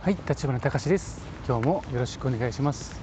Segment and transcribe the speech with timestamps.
[0.00, 1.20] はい、立花隆です。
[1.46, 3.00] 今日もよろしくお願いします。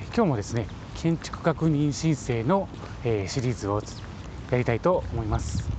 [0.00, 2.68] えー、今日もですね、建築確認申請の、
[3.04, 3.80] えー、シリーズを
[4.50, 5.70] やりたいと思います。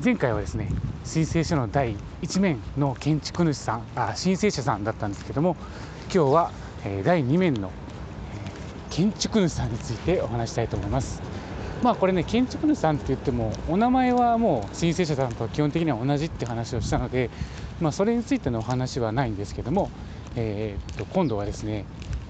[0.00, 0.70] えー、前回はですね、
[1.04, 5.56] 申請書の第1面の建築主さん、あ申請者さんだったんですけども、
[6.12, 6.50] 今日は、
[6.86, 7.70] え第2面の、え
[8.88, 11.20] 建築主さんについてお話したいと思います。
[11.82, 17.28] まあこれね建築主さんって言ってもお名前はもう申請者さんと基本的には同じって話をしたので、
[17.80, 19.90] まあ、それについてのお話はないんですけども、
[20.36, 21.84] えー、っと今度はですね、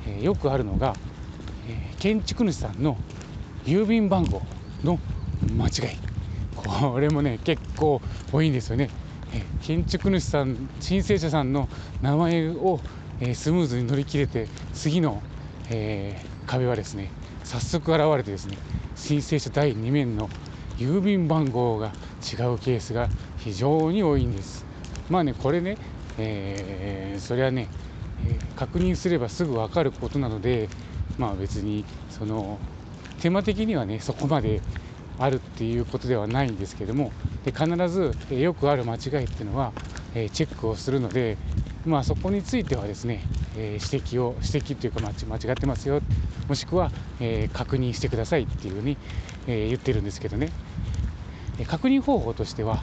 [0.07, 0.95] え、よくあるのが、
[1.69, 2.97] え、建築主さんの
[3.65, 4.43] 郵便番号
[4.83, 4.99] の
[5.57, 5.99] 間違い
[6.55, 8.01] これもね結構
[8.33, 8.91] 多いんですよね。
[9.33, 11.69] え建築主さん申請者さんの
[12.03, 12.81] 名前を、
[13.21, 15.23] えスムーズに乗り切れて次の、
[15.71, 17.11] え壁はですね
[17.43, 18.59] 早速現れてですね
[18.95, 20.29] 申請者第2面の
[20.77, 23.09] 郵便番号が違うケースが
[23.39, 24.65] 非常に多いんです。
[25.11, 25.77] まあね、これね、
[26.19, 27.69] えー、それはね、
[28.57, 30.69] 確認すればすぐ分かることなので、
[31.19, 32.59] まあ別に、その、
[33.21, 34.63] 手間的にはね、そこまで
[35.19, 37.13] あるっていうことではないんですけども、
[37.45, 39.73] で必ず、え、よくある間違いっていうのは、
[40.15, 41.37] え、チェックをするので、
[41.85, 46.01] まあそこについてはですね、え、指摘を、指摘っていうか間違ってますよ、
[46.49, 48.97] もしくは、え、確認してくださいっていうふうに、
[49.47, 50.51] え、言ってるんですけどね、
[51.67, 52.83] 確認方法としては、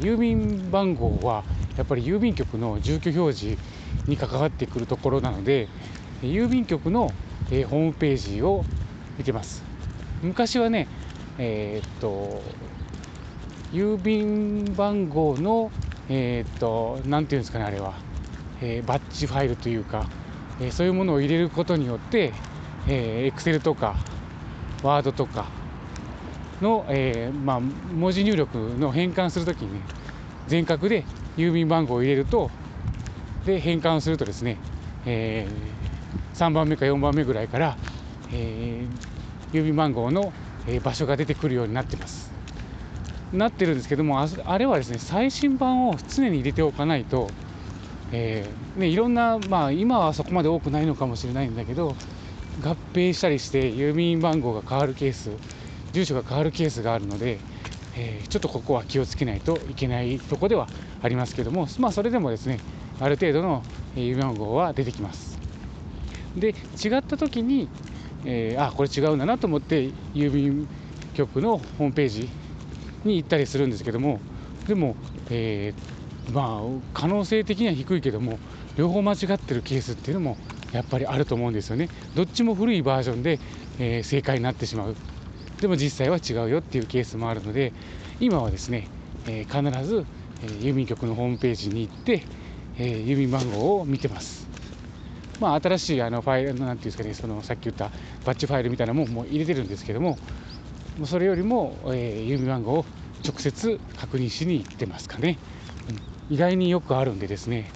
[0.00, 1.44] 郵便番号は
[1.76, 3.62] やっぱり郵便局の住居表示
[4.06, 5.68] に関わってくるところなので、
[6.22, 7.10] 郵便局の、
[7.50, 8.64] えホームページを
[9.18, 9.62] 見てます。
[10.22, 10.88] 昔はね、
[11.38, 12.42] えー、っと、
[13.72, 15.70] 郵便番号の、
[16.08, 17.94] えー、っと、なんていうんですかね、あれは、
[18.62, 20.06] え、バッジファイルというか、
[20.60, 22.32] えそういうものを入れることによって、
[22.88, 23.96] えー、Excel とか、
[24.82, 25.46] ワードとか
[26.60, 29.80] の、えー、まあ、文字入力の変換するときにね、
[30.46, 31.04] 全角で
[31.36, 32.50] 郵便番号を入れると、
[33.44, 34.58] で、変換するとですね、
[35.06, 37.76] えー、3番目か4番目ぐらいから、
[38.32, 40.32] えー、郵便番号の、
[40.82, 42.32] 場所が出てくるようになってます。
[43.34, 47.28] なってるんですけども、あれはですね、最新版を常に入れておかないと、
[48.12, 51.96] えー、ね、いろんな、まあ、今はそこまで多くないのかもしれないんだけど、
[52.62, 55.30] 合併したりして郵便番号が変わるケース、
[55.94, 57.38] 住所が変わるケースがあるので、
[57.96, 60.66] えー、ちょっとここは気をつけないといけないとこでは
[61.02, 62.58] ありますけども、まあ、それでもですね、
[63.00, 63.62] ある程度の
[63.94, 65.38] 郵便番号は出てきます。
[66.36, 67.68] で、違った時に、
[68.24, 70.66] えー、あ、これ違うんだなと思って、郵便
[71.14, 72.28] 局のホームページ
[73.04, 74.20] に行ったりするんですけども、
[74.66, 74.96] でも、
[75.30, 78.40] えー、まあ、可能性的には低いけども、
[78.76, 80.36] 両方間違ってるケースっていうのも
[80.72, 81.88] やっぱりあると思うんですよね。
[82.16, 83.38] どっちも古いバージョンで、
[83.78, 84.96] えー、正解になってしまう。
[85.60, 87.72] でも実際は違うよっていうケースもあるので、
[88.20, 88.88] 今はですね、
[89.26, 90.04] えー、必ず、
[90.42, 92.22] えー、郵便局のホームページに行って、
[92.78, 94.46] えー、郵便番号を見てます。
[95.40, 97.90] まあ、新しいあのファイル、なんていうんですかね、そのさっき言った
[98.24, 100.18] バッチファイルみたいなもんも入れてるんですけども、
[101.04, 102.84] それよりも、えー、郵便番号を
[103.24, 105.38] 直接確認しに行ってますかね。
[106.28, 107.70] うん、意外によくあるんでですね。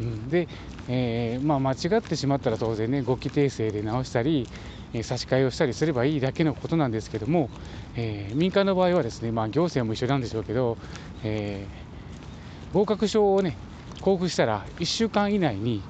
[0.00, 0.48] うん、で、
[0.88, 4.48] えー、まあ、間違ってしまったら当然ね、語気訂正で直したり、
[5.02, 7.48] 差し替えをしたりすればいいだけのことなんですけども、
[7.96, 10.76] えー、民間の場合はですね、まあ、行政も一緒なんでしょうけど、
[11.24, 13.56] えー、合格証をね、
[13.98, 15.82] 交付したら1週間以内に、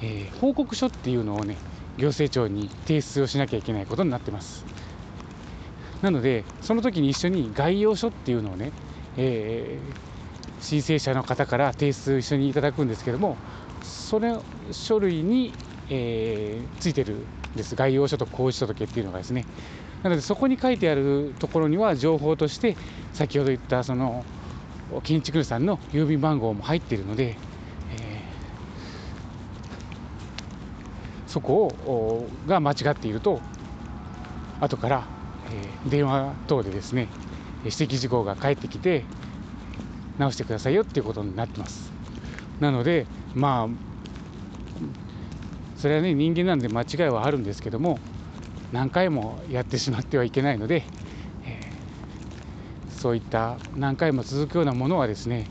[0.00, 1.56] え報告書っていうのをね、
[1.98, 4.64] 行政庁に提出をしなきゃいけないことになってます。
[6.02, 8.70] なので、その時に一緒に概要書っていうのをね、
[9.16, 13.36] えー、申請者の方から提出一緒にいただくんですけども、
[13.82, 14.36] それ
[14.70, 15.52] 書類に、
[15.90, 17.16] えー、ついてる
[17.58, 17.76] です。
[17.76, 19.44] 概要書と公示届っていうのがですね。
[20.02, 22.76] なのでそこに書いてあるところには情報として
[23.12, 24.24] 先ほど言ったその
[25.02, 27.36] 建築主さんの郵便番号も入っているので、
[28.00, 33.40] えー、そこをが間違っていると
[34.60, 35.04] 後から、
[35.50, 37.08] えー、電話等でですね
[37.64, 39.04] 指摘事項が返ってきて
[40.18, 41.92] 直してくださいよっていうことになってます。
[42.60, 43.68] なのでまあ
[45.78, 47.98] それはね人間なんで間違いはあるんですけども
[48.72, 50.82] 何回もやってしまってはいけないので、
[51.46, 55.46] えー、そういった何回も続くようなものはですね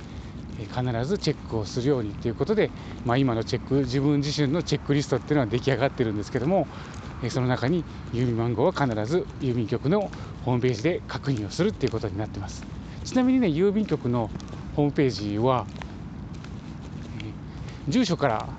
[0.58, 2.72] 必ずチェックをするようにということで、
[3.06, 6.68] まあ、今のチェック自分自身のチェックリストっていうのは出来上がってるんですけども
[7.30, 10.12] その中に郵便番号は必ず郵便局の
[10.46, 12.66] ホームページで確認をするっていうことになってます。
[13.04, 14.30] ちなみにね郵便局の
[14.76, 15.66] ホームページは
[17.88, 18.50] 住所から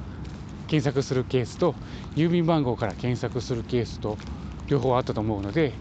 [0.69, 1.75] 検索するケースと
[2.15, 4.17] 郵便番号から検索するケースと
[4.69, 5.73] 両方あったと思うので、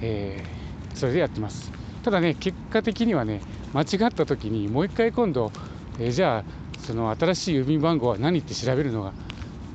[0.00, 1.72] えー、それでやってます。
[2.04, 3.40] ただね、結果的にはね、
[3.72, 5.50] 間違った時にもう一回今度、
[5.98, 6.44] えー、じゃあ
[6.80, 9.12] その新しい郵便番号は何って調べるのが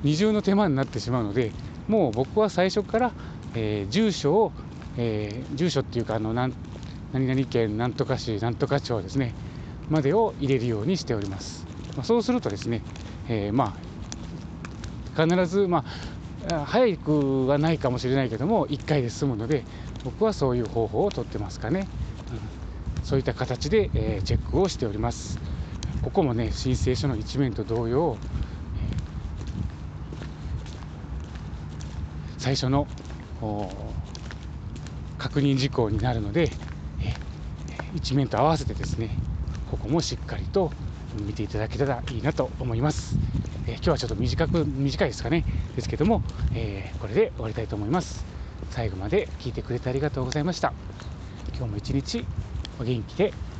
[0.04, 1.52] 二重の手間になってしまうので
[1.88, 3.12] もう僕は最初から、
[3.54, 4.52] えー、住所を、
[4.98, 9.34] えー、住所っていうかあの何々県なんとか市なんとか町ですね
[9.90, 11.66] までを入れるようにしております、
[11.96, 12.82] まあ、そうするとですね、
[13.28, 13.91] えー、まあ
[15.16, 15.86] 必ずま
[16.52, 19.64] あ早くはないかもしれないけども1回で済むので
[20.04, 21.88] 僕はそういう方法をとってますかね、
[22.98, 25.40] うん、そういった形で、えー、チェックをしております。
[26.02, 28.18] ここもね申請書の一面と同様
[32.40, 32.88] 最初の
[35.20, 36.50] 確認事項になるので
[37.94, 39.16] 一面と合わせてですね
[39.70, 40.72] ここもしっかりと
[41.20, 43.18] 見ていただけたらいいなと思います、
[43.68, 45.46] えー、今日はちょっと短く短いですかね。
[45.76, 46.22] ですけども、
[46.54, 48.26] えー、これで終わりたいと思います。
[48.72, 50.74] 最後まで聞いてくれてありがとうございました。
[51.56, 52.26] 今日も一日
[52.80, 53.51] お元気で。